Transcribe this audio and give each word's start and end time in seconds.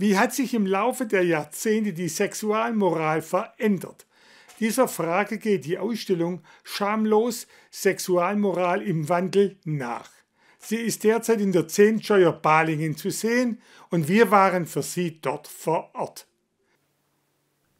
Wie 0.00 0.16
hat 0.16 0.32
sich 0.32 0.54
im 0.54 0.64
Laufe 0.64 1.04
der 1.04 1.26
Jahrzehnte 1.26 1.92
die 1.92 2.08
Sexualmoral 2.08 3.20
verändert? 3.20 4.06
Dieser 4.58 4.88
Frage 4.88 5.36
geht 5.36 5.66
die 5.66 5.76
Ausstellung 5.76 6.42
Schamlos 6.64 7.46
Sexualmoral 7.70 8.80
im 8.80 9.10
Wandel 9.10 9.58
nach. 9.64 10.08
Sie 10.58 10.76
ist 10.76 11.04
derzeit 11.04 11.42
in 11.42 11.52
der 11.52 11.68
Zehntscheuer 11.68 12.32
Balingen 12.32 12.96
zu 12.96 13.10
sehen 13.10 13.60
und 13.90 14.08
wir 14.08 14.30
waren 14.30 14.64
für 14.64 14.82
Sie 14.82 15.20
dort 15.20 15.46
vor 15.46 15.90
Ort. 15.94 16.26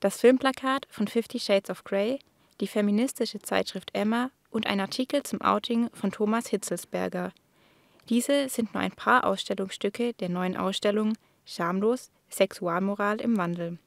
Das 0.00 0.20
Filmplakat 0.20 0.86
von 0.90 1.08
Fifty 1.08 1.40
Shades 1.40 1.70
of 1.70 1.84
Grey, 1.84 2.18
die 2.60 2.66
feministische 2.66 3.38
Zeitschrift 3.38 3.92
Emma 3.94 4.30
und 4.50 4.66
ein 4.66 4.80
Artikel 4.80 5.22
zum 5.22 5.40
Outing 5.40 5.88
von 5.94 6.12
Thomas 6.12 6.48
Hitzelsberger. 6.48 7.32
Diese 8.10 8.50
sind 8.50 8.74
nur 8.74 8.82
ein 8.82 8.92
paar 8.92 9.24
Ausstellungsstücke 9.24 10.12
der 10.12 10.28
neuen 10.28 10.58
Ausstellung 10.58 11.14
Schamlos 11.44 12.10
Sexualmoral 12.28 13.20
im 13.20 13.36
Wandel. 13.36 13.78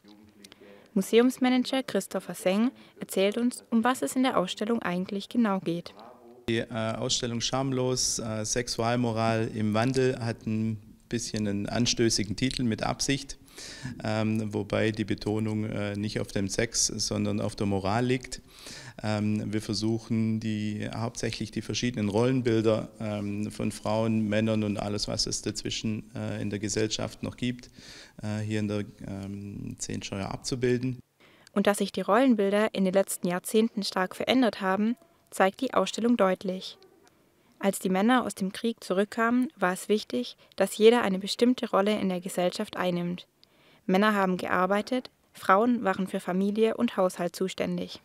Museumsmanager 0.94 1.82
Christopher 1.84 2.36
Seng 2.36 2.72
erzählt 3.00 3.38
uns, 3.38 3.64
um 3.72 3.84
was 3.84 4.02
es 4.02 4.16
in 4.16 4.24
der 4.24 4.38
Ausstellung 4.38 4.82
eigentlich 4.82 5.30
genau 5.30 5.60
geht. 5.60 5.94
Die 6.50 6.58
äh, 6.58 6.68
Ausstellung 6.68 7.42
Schamlos 7.42 8.20
äh, 8.20 8.46
Sexualmoral 8.46 9.50
im 9.56 9.74
Wandel 9.74 10.20
hat 10.20 10.46
ein 10.46 10.78
bisschen 11.10 11.48
einen 11.48 11.70
anstößigen 11.70 12.36
Titel 12.36 12.64
mit 12.64 12.84
Absicht, 12.84 13.38
ähm, 14.04 14.54
wobei 14.54 14.92
die 14.92 15.06
Betonung 15.06 15.66
äh, 15.66 15.96
nicht 15.96 16.20
auf 16.20 16.32
dem 16.32 16.48
Sex, 16.48 16.88
sondern 16.88 17.42
auf 17.42 17.56
der 17.56 17.68
Moral 17.68 18.06
liegt. 18.06 18.42
Ähm, 19.02 19.52
wir 19.52 19.62
versuchen 19.62 20.40
die, 20.40 20.88
hauptsächlich 20.94 21.52
die 21.52 21.62
verschiedenen 21.62 22.10
Rollenbilder 22.10 22.90
ähm, 23.00 23.52
von 23.52 23.72
Frauen, 23.72 24.28
Männern 24.28 24.64
und 24.64 24.78
alles, 24.78 25.08
was 25.08 25.26
es 25.26 25.42
dazwischen 25.42 26.12
äh, 26.16 26.42
in 26.42 26.50
der 26.50 26.60
Gesellschaft 26.60 27.24
noch 27.24 27.38
gibt, 27.38 27.70
äh, 28.22 28.40
hier 28.40 28.60
in 28.60 28.68
der 28.68 28.86
ähm, 29.08 29.76
Zehnscheuer 29.80 30.30
abzubilden. 30.30 31.00
Und 31.54 31.68
dass 31.68 31.80
sich 31.80 31.92
die 31.92 32.02
Rollenbilder 32.02 32.74
in 32.74 32.86
den 32.86 32.94
letzten 32.94 33.28
Jahrzehnten 33.28 33.84
stark 33.84 34.16
verändert 34.16 34.62
haben, 34.62 34.96
zeigt 35.30 35.62
die 35.62 35.74
Ausstellung 35.74 36.18
deutlich. 36.18 36.78
Als 37.60 37.80
die 37.80 37.90
Männer 37.90 38.26
aus 38.26 38.36
dem 38.36 38.52
Krieg 38.52 38.84
zurückkamen, 38.84 39.48
war 39.56 39.74
es 39.74 39.88
wichtig, 39.88 40.36
dass 40.56 40.78
jeder 40.78 41.02
eine 41.02 41.20
bestimmte 41.20 41.70
Rolle 41.70 41.98
in 42.00 42.10
der 42.10 42.20
Gesellschaft 42.20 42.76
einnimmt. 42.76 43.26
Männer 43.86 44.14
haben 44.14 44.38
gearbeitet, 44.38 45.10
Frauen 45.34 45.84
waren 45.84 46.08
für 46.08 46.20
Familie 46.20 46.78
und 46.78 46.96
Haushalt 46.98 47.36
zuständig. 47.36 48.02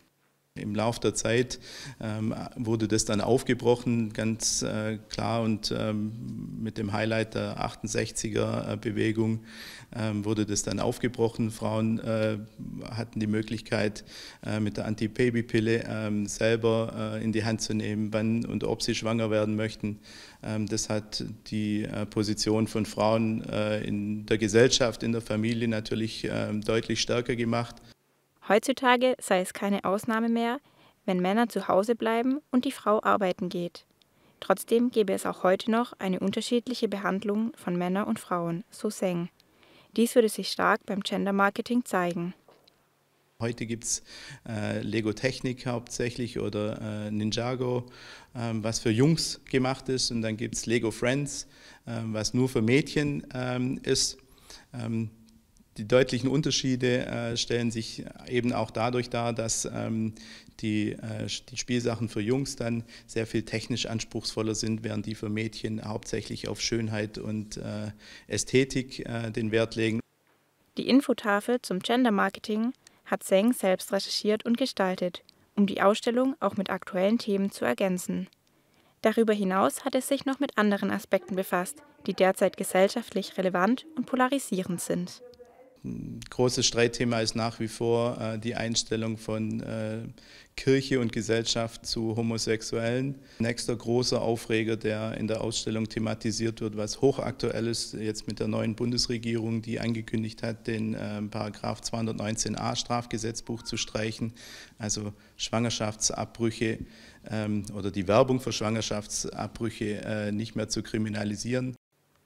Im 0.59 0.75
Laufe 0.75 0.99
der 0.99 1.13
Zeit 1.13 1.59
ähm, 2.01 2.35
wurde 2.55 2.87
das 2.87 3.05
dann 3.05 3.21
aufgebrochen, 3.21 4.13
ganz 4.13 4.61
äh, 4.61 4.97
klar 5.09 5.41
und 5.41 5.73
ähm, 5.77 6.11
mit 6.59 6.77
dem 6.77 6.93
Highlight 6.93 7.35
der 7.35 7.57
68er-Bewegung 7.59 9.41
ähm, 9.95 10.25
wurde 10.25 10.45
das 10.45 10.63
dann 10.63 10.79
aufgebrochen. 10.79 11.51
Frauen 11.51 11.99
äh, 11.99 12.37
hatten 12.91 13.19
die 13.19 13.27
Möglichkeit, 13.27 14.03
äh, 14.45 14.59
mit 14.59 14.77
der 14.77 14.85
Anti-Baby-Pille 14.85 15.83
ähm, 15.87 16.25
selber 16.27 17.15
äh, 17.15 17.23
in 17.23 17.31
die 17.31 17.43
Hand 17.43 17.61
zu 17.61 17.73
nehmen, 17.73 18.13
wann 18.13 18.45
und 18.45 18.63
ob 18.63 18.81
sie 18.81 18.95
schwanger 18.95 19.31
werden 19.31 19.55
möchten. 19.55 19.99
Ähm, 20.43 20.67
das 20.67 20.89
hat 20.89 21.23
die 21.47 21.83
äh, 21.83 22.05
Position 22.05 22.67
von 22.67 22.85
Frauen 22.85 23.43
äh, 23.49 23.83
in 23.83 24.25
der 24.25 24.37
Gesellschaft, 24.37 25.03
in 25.03 25.11
der 25.11 25.21
Familie 25.21 25.67
natürlich 25.67 26.27
ähm, 26.29 26.61
deutlich 26.61 27.01
stärker 27.01 27.35
gemacht. 27.35 27.75
Heutzutage 28.49 29.15
sei 29.21 29.41
es 29.41 29.53
keine 29.53 29.85
Ausnahme 29.85 30.27
mehr, 30.27 30.59
wenn 31.05 31.21
Männer 31.21 31.49
zu 31.49 31.67
Hause 31.67 31.95
bleiben 31.95 32.39
und 32.49 32.65
die 32.65 32.71
Frau 32.71 33.01
arbeiten 33.03 33.47
geht. 33.47 33.85
Trotzdem 34.39 34.89
gäbe 34.89 35.13
es 35.13 35.27
auch 35.27 35.43
heute 35.43 35.69
noch 35.69 35.93
eine 35.99 36.19
unterschiedliche 36.19 36.87
Behandlung 36.87 37.53
von 37.55 37.77
Männern 37.77 38.07
und 38.07 38.19
Frauen, 38.19 38.63
so 38.71 38.89
Seng. 38.89 39.29
Dies 39.95 40.15
würde 40.15 40.29
sich 40.29 40.49
stark 40.49 40.83
beim 40.87 41.01
Gender 41.01 41.31
Marketing 41.33 41.85
zeigen. 41.85 42.33
Heute 43.39 43.67
gibt 43.67 43.83
es 43.83 44.03
äh, 44.47 44.81
Lego 44.81 45.13
Technik 45.13 45.67
hauptsächlich 45.67 46.39
oder 46.39 47.05
äh, 47.07 47.11
Ninjago, 47.11 47.85
ähm, 48.35 48.63
was 48.63 48.79
für 48.79 48.89
Jungs 48.89 49.41
gemacht 49.45 49.89
ist. 49.89 50.11
Und 50.11 50.23
dann 50.23 50.37
gibt 50.37 50.55
es 50.55 50.65
Lego 50.65 50.91
Friends, 50.91 51.47
ähm, 51.87 52.13
was 52.13 52.33
nur 52.33 52.49
für 52.49 52.61
Mädchen 52.61 53.25
ähm, 53.33 53.79
ist. 53.83 54.17
Ähm, 54.73 55.11
die 55.79 55.87
deutlichen 55.87 56.29
Unterschiede 56.29 57.05
äh, 57.05 57.37
stellen 57.37 57.71
sich 57.71 58.03
eben 58.27 58.51
auch 58.51 58.69
dadurch 58.69 59.09
dar, 59.09 59.31
dass 59.31 59.63
ähm, 59.63 60.13
die, 60.59 60.91
äh, 60.91 61.27
die 61.49 61.57
Spielsachen 61.57 62.09
für 62.09 62.19
Jungs 62.19 62.57
dann 62.57 62.83
sehr 63.07 63.25
viel 63.25 63.43
technisch 63.43 63.85
anspruchsvoller 63.85 64.55
sind, 64.55 64.83
während 64.83 65.05
die 65.05 65.15
für 65.15 65.29
Mädchen 65.29 65.83
hauptsächlich 65.83 66.49
auf 66.49 66.59
Schönheit 66.59 67.17
und 67.17 67.57
äh, 67.57 67.91
Ästhetik 68.27 69.07
äh, 69.07 69.31
den 69.31 69.51
Wert 69.51 69.75
legen. 69.75 70.01
Die 70.77 70.89
Infotafel 70.89 71.61
zum 71.61 71.79
Gender 71.79 72.11
Marketing 72.11 72.73
hat 73.05 73.23
Seng 73.23 73.53
selbst 73.53 73.93
recherchiert 73.93 74.45
und 74.45 74.57
gestaltet, 74.57 75.23
um 75.55 75.65
die 75.65 75.81
Ausstellung 75.81 76.35
auch 76.41 76.57
mit 76.57 76.69
aktuellen 76.69 77.17
Themen 77.17 77.51
zu 77.51 77.63
ergänzen. 77.63 78.27
Darüber 79.01 79.33
hinaus 79.33 79.85
hat 79.85 79.95
es 79.95 80.09
sich 80.09 80.25
noch 80.25 80.41
mit 80.41 80.57
anderen 80.57 80.91
Aspekten 80.91 81.37
befasst, 81.37 81.77
die 82.05 82.13
derzeit 82.13 82.57
gesellschaftlich 82.57 83.37
relevant 83.37 83.85
und 83.95 84.07
polarisierend 84.07 84.81
sind. 84.81 85.21
Ein 85.83 86.19
großes 86.29 86.65
Streitthema 86.65 87.21
ist 87.21 87.35
nach 87.35 87.59
wie 87.59 87.69
vor 87.69 88.19
äh, 88.19 88.37
die 88.37 88.55
Einstellung 88.55 89.17
von 89.17 89.61
äh, 89.61 89.99
Kirche 90.57 90.99
und 90.99 91.13
Gesellschaft 91.13 91.85
zu 91.85 92.17
Homosexuellen. 92.17 93.15
Nächster 93.39 93.77
großer 93.77 94.21
Aufreger, 94.21 94.75
der 94.75 95.15
in 95.17 95.27
der 95.27 95.39
Ausstellung 95.39 95.87
thematisiert 95.87 96.59
wird, 96.59 96.75
was 96.75 96.99
hochaktuell 96.99 97.67
ist, 97.67 97.93
jetzt 97.93 98.27
mit 98.27 98.41
der 98.41 98.49
neuen 98.49 98.75
Bundesregierung, 98.75 99.61
die 99.61 99.79
angekündigt 99.79 100.43
hat, 100.43 100.67
den 100.67 100.95
äh, 100.95 101.21
Paragraph 101.21 101.79
219a 101.79 102.75
Strafgesetzbuch 102.75 103.63
zu 103.63 103.77
streichen, 103.77 104.33
also 104.77 105.13
Schwangerschaftsabbrüche 105.37 106.79
ähm, 107.29 107.63
oder 107.73 107.89
die 107.89 108.09
Werbung 108.09 108.41
für 108.41 108.51
Schwangerschaftsabbrüche 108.51 110.01
äh, 110.03 110.31
nicht 110.33 110.57
mehr 110.57 110.67
zu 110.67 110.83
kriminalisieren. 110.83 111.77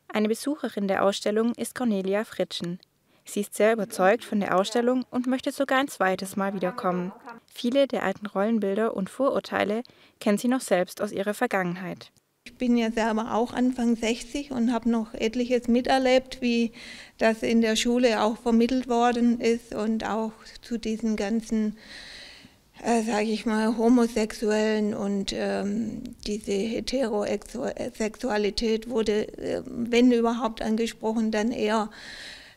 Eine 0.07 0.27
Besucherin 0.27 0.87
der 0.87 1.03
Ausstellung 1.03 1.53
ist 1.53 1.75
Cornelia 1.75 2.23
Fritschen. 2.23 2.79
Sie 3.25 3.41
ist 3.41 3.55
sehr 3.55 3.73
überzeugt 3.73 4.23
von 4.23 4.39
der 4.39 4.57
Ausstellung 4.57 5.05
und 5.09 5.27
möchte 5.27 5.51
sogar 5.51 5.79
ein 5.79 5.87
zweites 5.87 6.35
Mal 6.35 6.53
wiederkommen. 6.53 7.11
Viele 7.45 7.87
der 7.87 8.03
alten 8.03 8.25
Rollenbilder 8.25 8.95
und 8.95 9.09
Vorurteile 9.09 9.83
kennt 10.19 10.39
sie 10.39 10.47
noch 10.47 10.61
selbst 10.61 11.01
aus 11.01 11.11
ihrer 11.11 11.33
Vergangenheit. 11.33 12.11
Ich 12.45 12.55
bin 12.55 12.75
ja 12.75 12.91
selber 12.91 13.33
auch 13.33 13.53
Anfang 13.53 13.95
60 13.95 14.51
und 14.51 14.73
habe 14.73 14.89
noch 14.89 15.13
etliches 15.13 15.69
miterlebt, 15.69 16.41
wie 16.41 16.73
das 17.17 17.41
in 17.41 17.61
der 17.61 17.77
Schule 17.77 18.21
auch 18.21 18.37
vermittelt 18.37 18.89
worden 18.89 19.39
ist 19.39 19.73
und 19.73 20.05
auch 20.05 20.33
zu 20.61 20.77
diesen 20.77 21.15
ganzen, 21.15 21.77
äh, 22.83 23.01
sage 23.03 23.27
ich 23.27 23.45
mal, 23.45 23.77
Homosexuellen 23.77 24.93
und 24.93 25.31
ähm, 25.33 26.03
diese 26.27 26.51
Heterosexualität 26.51 28.89
wurde, 28.89 29.29
äh, 29.37 29.61
wenn 29.65 30.11
überhaupt 30.11 30.61
angesprochen, 30.61 31.31
dann 31.31 31.53
eher 31.53 31.89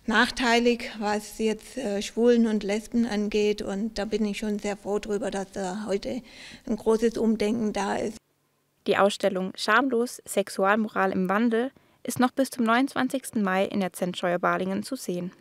nachteilig, 0.09 0.91
was 0.99 1.39
jetzt 1.39 1.77
äh, 1.77 2.03
Schwulen 2.03 2.47
und 2.47 2.63
Lesben 2.63 3.07
angeht. 3.07 3.63
Und 3.63 3.99
da 3.99 4.05
bin 4.05 4.25
ich 4.25 4.39
schon 4.39 4.59
sehr 4.59 4.77
froh 4.77 4.99
darüber, 4.99 5.31
dass 5.31 5.51
da 5.53 5.85
heute 5.87 6.23
ein 6.67 6.77
großes 6.77 7.19
Umdenken 7.19 7.73
da 7.73 7.97
ist. 7.97 8.19
Die 8.87 8.97
Ausstellung 8.97 9.53
Schamlos 9.57 10.23
Sexualmoral 10.27 11.13
im 11.13 11.29
Wandel 11.29 11.73
ist 12.05 12.21
noch 12.21 12.31
bis 12.31 12.51
zum 12.51 12.65
29. 12.65 13.37
Mai 13.37 13.65
in 13.65 13.81
der 13.81 13.93
Zentscheuer 13.93 14.39
Balingen 14.39 14.85
zu 14.85 14.95
sehen. 14.95 15.33